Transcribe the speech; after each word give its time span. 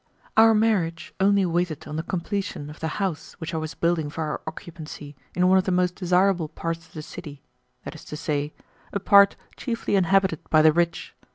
Our 0.35 0.55
marriage 0.55 1.13
only 1.19 1.45
waited 1.45 1.87
on 1.87 1.95
the 1.95 2.01
completion 2.01 2.71
of 2.71 2.79
the 2.79 2.87
house 2.97 3.33
which 3.33 3.53
I 3.53 3.57
was 3.57 3.75
building 3.75 4.09
for 4.09 4.23
our 4.23 4.41
occupancy 4.47 5.15
in 5.35 5.47
one 5.47 5.59
of 5.59 5.65
the 5.65 5.71
most 5.71 5.93
desirable 5.93 6.49
parts 6.49 6.87
of 6.87 6.93
the 6.93 7.03
city, 7.03 7.43
that 7.83 7.93
is 7.93 8.03
to 8.05 8.17
say, 8.17 8.51
a 8.91 8.99
part 8.99 9.35
chiefly 9.57 9.95
inhabited 9.95 10.39
by 10.49 10.63
the 10.63 10.73
rich. 10.73 11.13